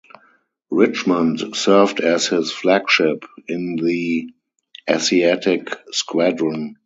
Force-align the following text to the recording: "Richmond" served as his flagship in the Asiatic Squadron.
"Richmond" 0.71 1.55
served 1.55 1.99
as 1.99 2.25
his 2.29 2.51
flagship 2.51 3.23
in 3.47 3.75
the 3.75 4.33
Asiatic 4.89 5.75
Squadron. 5.91 6.77